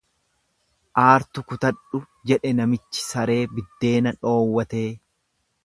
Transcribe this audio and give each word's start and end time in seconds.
Aartu 1.01 1.43
kutadhu 1.51 2.01
jedhe 2.31 2.55
namichi 2.61 3.03
saree 3.11 3.39
biddeena 3.55 4.15
dhoowwatee. 4.19 4.85